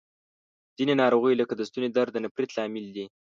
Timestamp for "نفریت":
2.25-2.51